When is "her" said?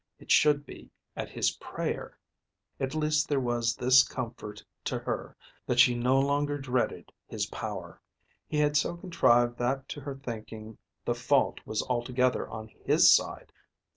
4.97-5.37, 10.01-10.15